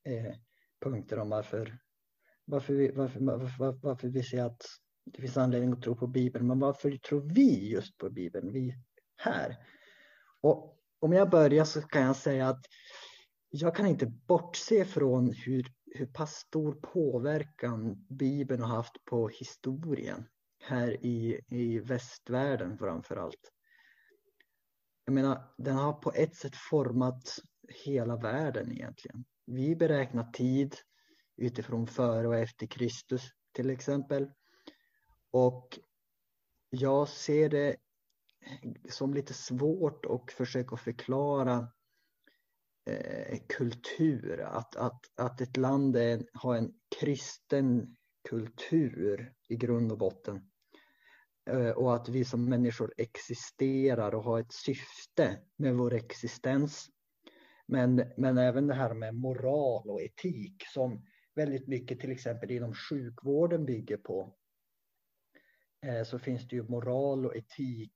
eh, 0.03 0.33
punkter 0.81 1.19
om 1.19 1.29
varför, 1.29 1.77
varför, 2.45 2.73
vi, 2.73 2.91
varför, 2.91 3.19
varför, 3.19 3.79
varför 3.81 4.07
vi 4.07 4.23
ser 4.23 4.43
att 4.43 4.65
det 5.05 5.21
finns 5.21 5.37
anledning 5.37 5.73
att 5.73 5.81
tro 5.81 5.95
på 5.95 6.07
Bibeln. 6.07 6.47
Men 6.47 6.59
varför 6.59 6.97
tror 6.97 7.21
vi 7.21 7.69
just 7.69 7.97
på 7.97 8.09
Bibeln, 8.09 8.51
vi 8.51 8.75
här? 9.15 9.57
Och 10.41 10.77
om 10.99 11.13
jag 11.13 11.29
börjar 11.29 11.65
så 11.65 11.81
kan 11.81 12.01
jag 12.01 12.15
säga 12.15 12.49
att 12.49 12.65
jag 13.51 13.75
kan 13.75 13.85
inte 13.85 14.05
bortse 14.05 14.85
från 14.85 15.33
hur, 15.33 15.65
hur 15.85 16.05
pass 16.05 16.33
stor 16.35 16.73
påverkan 16.73 18.05
Bibeln 18.09 18.61
har 18.61 18.75
haft 18.75 19.05
på 19.05 19.29
historien 19.29 20.25
här 20.63 21.05
i, 21.05 21.41
i 21.47 21.79
västvärlden 21.79 22.77
framför 22.77 23.15
allt. 23.15 23.51
Jag 25.05 25.13
menar, 25.13 25.53
den 25.57 25.75
har 25.75 25.93
på 25.93 26.11
ett 26.11 26.35
sätt 26.35 26.55
format 26.55 27.35
hela 27.85 28.15
världen 28.15 28.71
egentligen. 28.71 29.25
vi 29.45 29.75
beräknar 29.75 30.31
tid 30.31 30.75
utifrån 31.37 31.87
före 31.87 32.27
och 32.27 32.35
efter 32.35 32.67
Kristus 32.67 33.21
till 33.51 33.69
exempel. 33.69 34.31
Och 35.31 35.79
jag 36.69 37.09
ser 37.09 37.49
det 37.49 37.75
som 38.89 39.13
lite 39.13 39.33
svårt 39.33 40.05
att 40.05 40.31
försöka 40.31 40.77
förklara 40.77 41.67
eh, 42.91 43.39
kultur. 43.47 44.41
Att, 44.41 44.75
att, 44.75 44.99
att 45.15 45.41
ett 45.41 45.57
land 45.57 45.95
är, 45.95 46.23
har 46.33 46.55
en 46.55 46.73
kristen 46.99 47.95
kultur 48.29 49.33
i 49.47 49.55
grund 49.55 49.91
och 49.91 49.97
botten. 49.97 50.41
Eh, 51.49 51.69
och 51.69 51.95
att 51.95 52.09
vi 52.09 52.25
som 52.25 52.49
människor 52.49 52.93
existerar 52.97 54.15
och 54.15 54.23
har 54.23 54.39
ett 54.39 54.53
syfte 54.53 55.39
med 55.57 55.75
vår 55.75 55.93
existens. 55.93 56.89
Men, 57.67 58.03
men 58.17 58.37
även 58.37 58.67
det 58.67 58.73
här 58.73 58.93
med 58.93 59.15
moral 59.15 59.89
och 59.89 60.01
etik 60.01 60.63
som 60.73 61.05
väldigt 61.35 61.67
mycket 61.67 61.99
till 61.99 62.11
exempel 62.11 62.51
inom 62.51 62.73
sjukvården 62.73 63.65
bygger 63.65 63.97
på. 63.97 64.33
Eh, 65.85 66.03
så 66.03 66.19
finns 66.19 66.47
det 66.47 66.55
ju 66.55 66.63
moral 66.63 67.25
och 67.25 67.35
etik 67.35 67.95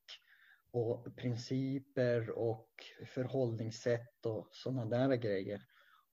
och 0.75 1.15
principer 1.15 2.29
och 2.29 2.70
förhållningssätt 3.05 4.25
och 4.25 4.48
sådana 4.51 4.86
där 4.86 5.15
grejer. 5.15 5.62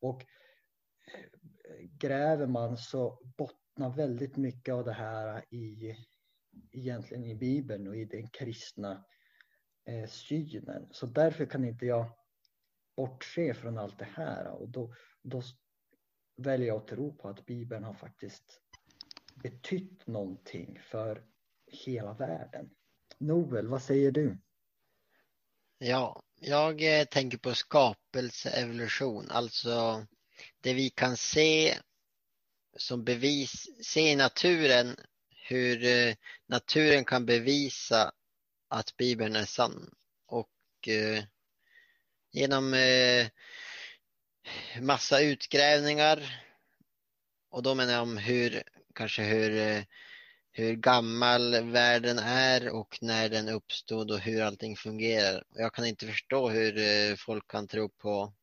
Och 0.00 0.22
eh, 1.14 1.78
gräver 1.80 2.46
man 2.46 2.76
så 2.76 3.18
bottnar 3.36 3.90
väldigt 3.96 4.36
mycket 4.36 4.74
av 4.74 4.84
det 4.84 4.92
här 4.92 5.54
i 5.54 5.96
egentligen 6.72 7.24
i 7.24 7.34
Bibeln 7.34 7.88
och 7.88 7.96
i 7.96 8.04
den 8.04 8.28
kristna 8.28 9.04
eh, 9.84 10.08
synen. 10.08 10.88
Så 10.90 11.06
därför 11.06 11.46
kan 11.46 11.64
inte 11.64 11.86
jag 11.86 12.06
bortse 12.96 13.54
från 13.54 13.78
allt 13.78 13.98
det 13.98 14.08
här 14.14 14.46
och 14.48 14.68
då, 14.68 14.94
då 15.22 15.42
väljer 16.36 16.66
jag 16.66 16.76
att 16.76 16.88
tro 16.88 17.16
på 17.16 17.28
att 17.28 17.46
Bibeln 17.46 17.84
har 17.84 17.94
faktiskt 17.94 18.60
betytt 19.34 20.06
någonting 20.06 20.78
för 20.82 21.24
hela 21.66 22.14
världen. 22.14 22.70
Noel, 23.18 23.68
vad 23.68 23.82
säger 23.82 24.10
du? 24.10 24.38
Ja, 25.84 26.22
jag 26.40 26.82
eh, 26.82 27.04
tänker 27.04 27.38
på 27.38 27.54
skapelseevolution, 27.54 29.30
alltså 29.30 30.06
det 30.60 30.74
vi 30.74 30.90
kan 30.90 31.16
se 31.16 31.78
som 32.76 33.04
bevis, 33.04 33.66
se 33.82 34.00
i 34.00 34.16
naturen 34.16 34.96
hur 35.48 35.84
eh, 35.84 36.14
naturen 36.46 37.04
kan 37.04 37.26
bevisa 37.26 38.12
att 38.68 38.96
Bibeln 38.96 39.36
är 39.36 39.44
sann. 39.44 39.94
Och 40.26 40.88
eh, 40.88 41.24
genom 42.32 42.74
eh, 42.74 43.26
massa 44.80 45.20
utgrävningar 45.20 46.44
och 47.50 47.62
då 47.62 47.74
menar 47.74 47.92
jag 47.92 48.02
om 48.02 48.16
hur, 48.16 48.62
kanske 48.94 49.22
hur, 49.22 49.56
eh, 49.56 49.82
hur 50.52 50.76
gammal 50.76 51.70
världen 51.70 52.18
är 52.18 52.68
och 52.74 52.98
när 53.00 53.28
den 53.28 53.48
uppstod 53.48 54.10
och 54.10 54.18
hur 54.18 54.42
allting 54.42 54.76
fungerar. 54.76 55.44
Jag 55.54 55.74
kan 55.74 55.86
inte 55.86 56.06
förstå 56.06 56.48
hur 56.48 56.78
eh, 56.78 57.16
folk 57.16 57.48
kan 57.48 57.68
tro 57.68 57.88
på 57.88 58.34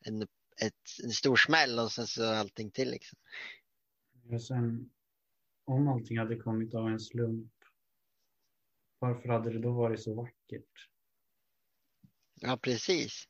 en, 0.00 0.22
ett, 0.62 1.04
en 1.04 1.10
stor 1.10 1.36
smäll 1.36 1.78
och 1.78 1.92
sen 1.92 2.06
så 2.06 2.34
allting 2.34 2.70
till. 2.70 2.90
Liksom. 2.90 3.18
Ja, 4.22 4.38
sen, 4.38 4.90
om 5.64 5.88
allting 5.88 6.18
hade 6.18 6.36
kommit 6.36 6.74
av 6.74 6.88
en 6.88 7.00
slump, 7.00 7.52
varför 8.98 9.28
hade 9.28 9.52
det 9.52 9.58
då 9.58 9.72
varit 9.72 10.02
så 10.02 10.14
vackert? 10.14 10.88
Ja, 12.34 12.56
precis. 12.56 13.28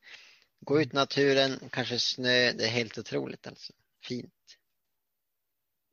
Gå 0.60 0.80
ut 0.80 0.92
i 0.92 0.96
naturen, 0.96 1.68
kanske 1.70 1.98
snö, 1.98 2.52
det 2.52 2.64
är 2.64 2.70
helt 2.70 2.98
otroligt 2.98 3.46
alltså. 3.46 3.72
Fint. 4.02 4.32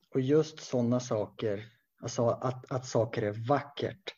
Och 0.09 0.21
just 0.21 0.59
sådana 0.59 0.99
saker, 0.99 1.74
alltså 2.05 2.27
att, 2.27 2.71
att 2.71 2.85
saker 2.85 3.21
är 3.21 3.47
vackert. 3.47 4.15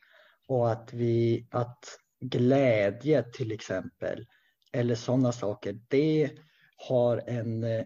Och 0.47 0.71
att 0.71 0.93
vi, 0.93 1.47
att 1.52 1.86
glädje 2.19 3.23
till 3.23 3.52
exempel, 3.52 4.28
eller 4.71 4.95
sådana 4.95 5.32
saker, 5.32 5.80
det 5.88 6.32
har 6.89 7.23
en 7.28 7.63
eh, 7.63 7.86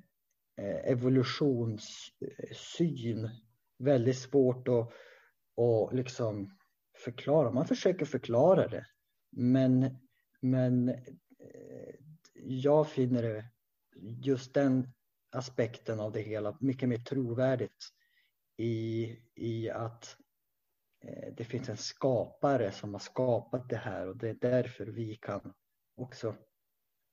evolutionssyn. 0.84 3.30
Väldigt 3.78 4.18
svårt 4.18 4.68
att, 4.68 4.92
att 5.64 5.94
liksom 5.94 6.58
förklara. 7.04 7.52
Man 7.52 7.68
försöker 7.68 8.06
förklara 8.06 8.68
det, 8.68 8.86
men, 9.32 9.98
men 10.40 10.90
eh, 10.90 10.96
jag 12.34 12.90
finner 12.90 13.24
det, 13.24 13.46
just 14.26 14.54
den 14.54 14.88
aspekten 15.32 16.00
av 16.00 16.12
det 16.12 16.22
hela 16.22 16.58
mycket 16.60 16.90
mer 16.90 16.98
trovärdigt 16.98 17.92
i, 18.62 19.20
i 19.36 19.70
att 19.70 20.18
eh, 21.04 21.34
det 21.38 21.46
finns 21.46 21.70
en 21.70 21.78
skapare 21.78 22.72
som 22.72 22.94
har 22.94 23.00
skapat 23.00 23.70
det 23.70 23.78
här 23.78 24.08
och 24.08 24.18
det 24.18 24.30
är 24.30 24.38
därför 24.42 24.86
vi 24.86 25.16
kan 25.16 25.54
också 25.96 26.36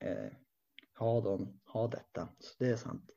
eh, 0.04 0.32
ha, 0.98 1.20
dem, 1.20 1.60
ha 1.64 1.88
detta. 1.88 2.28
Så 2.38 2.54
det 2.58 2.68
är 2.68 2.76
sant. 2.76 3.10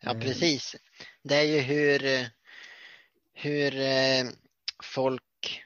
Ja, 0.00 0.14
eh. 0.14 0.20
precis. 0.20 0.76
Det 1.22 1.34
är 1.34 1.44
ju 1.44 1.58
hur, 1.58 2.28
hur 3.32 3.76
eh, 3.76 4.24
folk, 4.82 5.62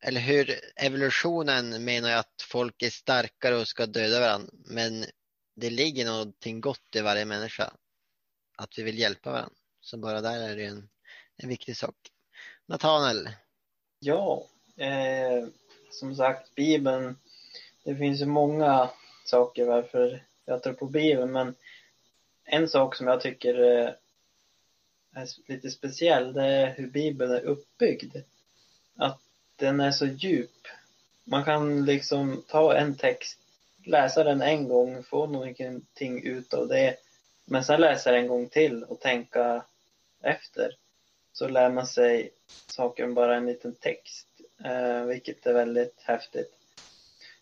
eller 0.00 0.20
hur 0.20 0.60
evolutionen 0.76 1.84
menar 1.84 2.10
jag 2.10 2.18
att 2.18 2.42
folk 2.42 2.82
är 2.82 2.90
starkare 2.90 3.56
och 3.56 3.68
ska 3.68 3.86
döda 3.86 4.20
varandra. 4.20 4.52
Men 4.52 5.04
det 5.56 5.70
ligger 5.70 6.06
någonting 6.06 6.60
gott 6.60 6.96
i 6.96 7.00
varje 7.00 7.24
människa. 7.24 7.72
Att 8.56 8.78
vi 8.78 8.82
vill 8.82 8.98
hjälpa 8.98 9.30
varandra. 9.30 9.56
Så 9.80 9.98
bara 9.98 10.20
där 10.20 10.48
är 10.48 10.56
det 10.56 10.64
en, 10.64 10.88
en 11.42 11.48
viktig 11.48 11.76
sak. 11.76 11.96
Nathanael? 12.66 13.28
Ja, 13.98 14.46
eh, 14.76 15.48
som 15.90 16.16
sagt 16.16 16.54
Bibeln. 16.54 17.16
Det 17.84 17.96
finns 17.96 18.20
ju 18.20 18.26
många 18.26 18.90
saker 19.24 19.64
varför 19.64 20.24
jag 20.44 20.62
tror 20.62 20.72
på 20.72 20.86
Bibeln 20.86 21.32
men 21.32 21.54
en 22.44 22.68
sak 22.68 22.96
som 22.96 23.06
jag 23.06 23.20
tycker 23.20 23.54
eh, 23.60 23.90
är 25.14 25.28
lite 25.46 25.70
speciell 25.70 26.32
det 26.32 26.44
är 26.44 26.74
hur 26.74 26.86
Bibeln 26.86 27.32
är 27.32 27.40
uppbyggd. 27.40 28.16
Att 28.96 29.20
den 29.56 29.80
är 29.80 29.90
så 29.90 30.06
djup. 30.06 30.68
Man 31.24 31.44
kan 31.44 31.84
liksom 31.84 32.44
ta 32.48 32.74
en 32.76 32.96
text, 32.96 33.38
läsa 33.84 34.24
den 34.24 34.42
en 34.42 34.68
gång, 34.68 35.02
få 35.02 35.26
någonting 35.26 36.22
ut 36.22 36.54
av 36.54 36.68
det. 36.68 36.96
Men 37.44 37.64
sen 37.64 37.80
läsa 37.80 38.12
den 38.12 38.20
en 38.20 38.28
gång 38.28 38.48
till 38.48 38.84
och 38.84 39.00
tänka 39.00 39.64
efter. 40.20 40.76
Så 41.32 41.48
lär 41.48 41.70
man 41.70 41.86
sig 41.86 42.30
saker 42.66 43.06
bara 43.06 43.36
en 43.36 43.46
liten 43.46 43.74
text. 43.74 44.28
Eh, 44.64 45.04
vilket 45.04 45.46
är 45.46 45.52
väldigt 45.52 46.02
häftigt. 46.02 46.52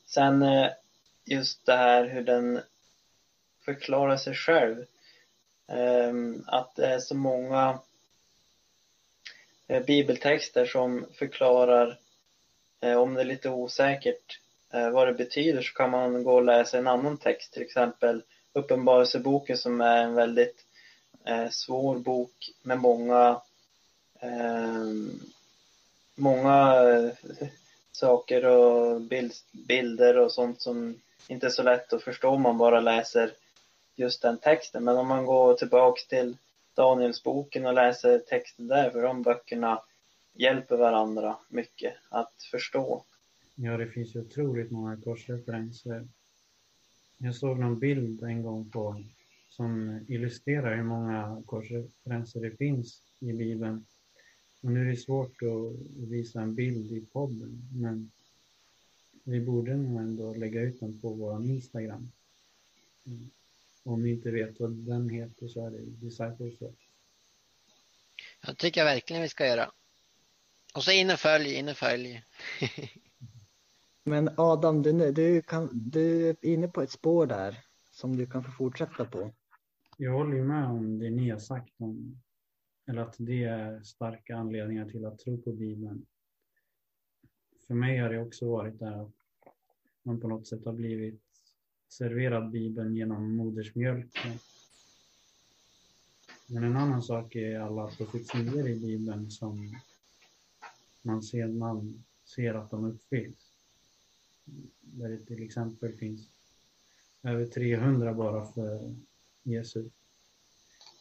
Sen 0.07 0.43
eh, 0.43 0.71
just 1.25 1.67
det 1.67 1.77
här 1.77 2.05
hur 2.05 2.23
den 2.23 2.61
förklarar 3.65 4.17
sig 4.17 4.35
själv. 4.35 4.85
eh, 5.69 6.13
att 6.47 6.75
det 6.77 6.87
är 6.87 6.99
så 6.99 7.15
många 7.15 7.79
eh, 9.67 9.85
bibeltexter 9.85 10.67
som 10.67 11.07
förklarar, 11.13 11.99
eh, 12.81 12.97
om 12.97 13.15
det 13.15 13.21
är 13.21 13.25
lite 13.25 13.51
osäkert 13.51 14.41
eh, 14.73 14.91
vad 14.91 15.09
det 15.09 15.15
betyder 15.15 15.63
så 15.63 15.75
kan 15.75 15.91
man 15.91 16.25
gå 16.25 16.35
och 16.35 16.45
läsa 16.45 16.79
en 16.79 16.87
annan 16.87 17.19
text, 17.19 17.53
till 17.53 17.63
exempel 17.63 18.23
Uppenbarelseboken 18.53 19.59
som 19.59 19.81
är 19.81 20.03
en 20.03 20.15
väldigt 20.15 20.65
eh, 21.27 21.49
svår 21.51 21.99
bok 21.99 22.51
med 22.63 22.79
många 22.79 23.41
Ehm, 24.21 25.21
många 26.15 26.75
eh, 26.91 27.49
saker 27.93 28.45
och 28.45 29.01
bilder 29.69 30.19
och 30.19 30.33
sånt 30.33 30.61
som 30.61 31.01
inte 31.29 31.47
är 31.47 31.51
så 31.51 31.63
lätt 31.63 31.93
att 31.93 32.03
förstå 32.03 32.29
om 32.29 32.43
man 32.43 32.59
bara 32.59 32.81
läser 32.81 33.33
just 33.97 34.23
den 34.23 34.39
texten. 34.39 34.85
Men 34.85 34.97
om 34.97 35.09
man 35.09 35.27
går 35.27 35.55
tillbaks 35.55 36.07
till 36.07 36.37
Danielsboken 36.75 37.67
och 37.67 37.75
läser 37.75 38.19
texten 38.19 38.69
där, 38.69 38.91
för 38.91 39.03
de 39.03 39.23
böckerna 39.23 39.83
hjälper 40.35 40.77
varandra 40.77 41.37
mycket 41.49 41.95
att 42.09 42.43
förstå. 42.51 43.05
Ja, 43.55 43.77
det 43.77 43.87
finns 43.87 44.15
ju 44.15 44.21
otroligt 44.21 44.71
många 44.71 44.97
korsreferenser. 44.97 46.09
Jag 47.19 47.35
såg 47.35 47.59
någon 47.59 47.79
bild 47.79 48.23
en 48.23 48.43
gång 48.43 48.71
på 48.71 49.03
som 49.49 50.01
illustrerar 50.09 50.77
hur 50.77 50.83
många 50.83 51.43
korsreferenser 51.47 52.41
det 52.41 52.57
finns 52.57 53.03
i 53.19 53.33
Bibeln. 53.33 53.85
Och 54.61 54.71
nu 54.71 54.81
är 54.81 54.91
det 54.91 54.97
svårt 54.97 55.43
att 55.43 56.09
visa 56.09 56.41
en 56.41 56.55
bild 56.55 56.93
i 56.93 57.01
podden, 57.01 57.69
men 57.73 58.11
vi 59.25 59.41
borde 59.41 59.77
nog 59.77 60.01
ändå 60.01 60.35
lägga 60.35 60.61
ut 60.61 60.81
den 60.81 61.01
på 61.01 61.09
vår 61.09 61.45
Instagram. 61.45 62.13
Mm. 63.07 63.31
Om 63.83 64.03
ni 64.03 64.11
inte 64.11 64.31
vet 64.31 64.61
vad 64.61 64.71
den 64.71 65.09
heter 65.09 65.49
så 65.49 65.67
är 65.67 65.71
det 65.71 65.79
Disciples 65.79 66.55
Jag 68.47 68.59
tycker 68.59 68.85
verkligen 68.85 69.23
vi 69.23 69.29
ska 69.29 69.47
göra. 69.47 69.73
Och 70.75 70.85
så 70.85 70.93
in 70.93 71.11
och 71.11 71.19
följ, 71.19 71.55
in 71.55 71.69
och 71.69 71.77
följ. 71.77 72.23
Men 74.05 74.31
Adam, 74.37 74.83
du, 74.83 75.13
du, 75.13 75.43
kan, 75.43 75.69
du 75.73 76.29
är 76.29 76.37
inne 76.43 76.69
på 76.69 76.83
ett 76.83 76.91
spår 76.91 77.27
där 77.27 77.59
som 77.91 78.17
du 78.17 78.27
kan 78.27 78.45
få 78.45 78.51
fortsätta 78.51 79.05
på. 79.05 79.33
jag 79.97 80.13
håller 80.13 80.37
ju 80.37 80.45
med 80.45 80.67
om 80.69 80.99
det 80.99 81.11
ni 81.11 81.31
har 81.31 81.39
sagt 81.39 81.73
om, 81.77 82.21
eller 82.87 83.03
att 83.03 83.17
det 83.19 83.45
är 83.45 83.83
starka 83.83 84.37
anledningar 84.37 84.91
till 84.91 85.05
att 85.05 85.19
tro 85.19 85.43
på 85.43 85.53
Bibeln. 85.53 86.07
För 87.67 87.75
mig 87.75 87.99
har 87.99 88.11
det 88.11 88.21
också 88.21 88.51
varit 88.51 88.79
där 88.79 89.03
att 89.03 89.13
man 90.03 90.21
på 90.21 90.29
något 90.29 90.47
sätt 90.47 90.65
har 90.65 90.73
blivit 90.73 91.23
serverad 91.89 92.51
Bibeln 92.51 92.97
genom 92.97 93.37
modersmjölken. 93.37 94.39
Men 96.47 96.65
en 96.65 96.77
annan 96.77 97.03
sak 97.03 97.37
är 97.37 97.61
alla 97.61 97.91
profetier 97.91 98.69
i 98.69 98.81
Bibeln 98.81 99.31
som 99.31 99.77
man 101.03 101.23
ser, 101.23 101.49
man 101.49 102.05
ser 102.25 102.55
att 102.55 102.71
de 102.71 102.85
uppfylls. 102.85 103.53
Där 104.81 105.09
det 105.09 105.25
till 105.25 105.43
exempel 105.43 105.93
finns 105.93 106.29
över 107.23 107.47
300 107.47 108.15
bara 108.15 108.47
för 108.47 108.95
Jesus. 109.43 109.93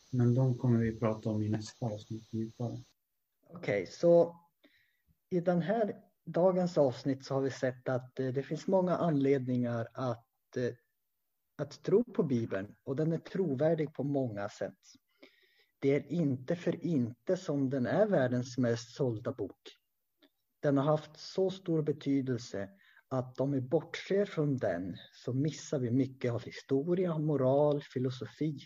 Men 0.09 0.33
de 0.35 0.57
kommer 0.57 0.79
vi 0.79 0.99
prata 0.99 1.29
om 1.29 1.41
i 1.41 1.49
nästa 1.49 1.85
avsnitt 1.85 2.33
djupare. 2.33 2.83
Okej, 3.47 3.85
så 3.85 4.39
i 5.29 5.39
den 5.39 5.61
här 5.61 5.95
dagens 6.25 6.77
avsnitt 6.77 7.25
så 7.25 7.33
har 7.33 7.41
vi 7.41 7.51
sett 7.51 7.89
att 7.89 8.19
eh, 8.19 8.27
det 8.27 8.43
finns 8.43 8.67
många 8.67 8.97
anledningar 8.97 9.87
att, 9.93 10.57
eh, 10.57 10.73
att 11.57 11.83
tro 11.83 12.03
på 12.03 12.23
Bibeln 12.23 12.75
och 12.83 12.95
den 12.95 13.11
är 13.11 13.17
trovärdig 13.17 13.93
på 13.93 14.03
många 14.03 14.49
sätt. 14.49 14.77
Det 15.79 15.95
är 15.95 16.11
inte 16.11 16.55
för 16.55 16.85
inte 16.85 17.37
som 17.37 17.69
den 17.69 17.85
är 17.85 18.07
världens 18.07 18.57
mest 18.57 18.95
sålda 18.95 19.31
bok. 19.31 19.61
Den 20.59 20.77
har 20.77 20.83
haft 20.83 21.19
så 21.19 21.49
stor 21.49 21.81
betydelse 21.81 22.69
att 23.07 23.39
om 23.39 23.51
vi 23.51 23.61
bortser 23.61 24.25
från 24.25 24.57
den 24.57 24.97
så 25.13 25.33
missar 25.33 25.79
vi 25.79 25.91
mycket 25.91 26.31
av 26.31 26.43
historia, 26.43 27.17
moral, 27.17 27.81
filosofi 27.83 28.59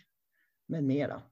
med 0.66 0.84
mera. 0.84 1.22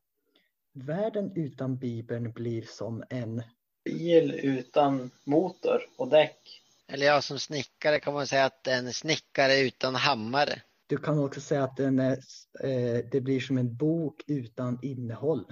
Världen 0.74 1.32
utan 1.34 1.76
Bibeln 1.76 2.32
blir 2.32 2.62
som 2.62 3.04
en 3.10 3.42
Bil 3.84 4.40
utan 4.42 5.10
motor 5.24 5.80
och 5.96 6.08
däck. 6.08 6.62
Eller 6.88 7.06
ja, 7.06 7.22
som 7.22 7.38
snickare 7.38 8.00
kan 8.00 8.14
man 8.14 8.26
säga 8.26 8.44
att 8.44 8.66
en 8.66 8.92
snickare 8.92 9.60
utan 9.60 9.94
hammare. 9.94 10.62
Du 10.86 10.96
kan 10.96 11.18
också 11.18 11.40
säga 11.40 11.64
att 11.64 11.76
den 11.76 11.98
är, 11.98 12.18
eh, 12.60 13.04
det 13.12 13.20
blir 13.20 13.40
som 13.40 13.58
en 13.58 13.76
bok 13.76 14.22
utan 14.26 14.78
innehåll. 14.82 15.44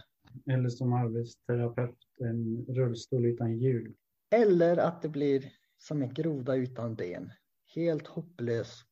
Eller 0.50 0.68
som 0.68 0.92
arbetsterapeut, 0.92 1.98
en 2.20 2.66
rullstol 2.68 3.26
utan 3.26 3.58
hjul. 3.58 3.94
Eller 4.34 4.76
att 4.76 5.02
det 5.02 5.08
blir 5.08 5.52
som 5.78 6.02
en 6.02 6.14
groda 6.14 6.54
utan 6.54 6.94
ben. 6.94 7.32
Helt 7.74 8.06
hopplös. 8.06 8.84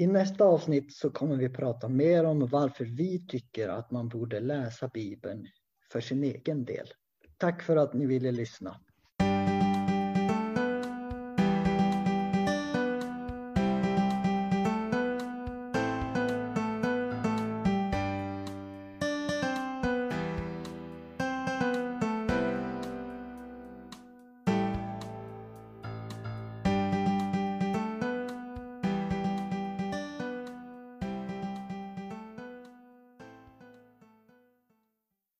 I 0.00 0.06
nästa 0.06 0.44
avsnitt 0.44 0.92
så 0.92 1.10
kommer 1.10 1.36
vi 1.36 1.48
prata 1.48 1.88
mer 1.88 2.24
om 2.24 2.46
varför 2.46 2.84
vi 2.84 3.26
tycker 3.26 3.68
att 3.68 3.90
man 3.90 4.08
borde 4.08 4.40
läsa 4.40 4.88
Bibeln 4.88 5.46
för 5.92 6.00
sin 6.00 6.24
egen 6.24 6.64
del. 6.64 6.86
Tack 7.36 7.62
för 7.62 7.76
att 7.76 7.94
ni 7.94 8.06
ville 8.06 8.32
lyssna. 8.32 8.80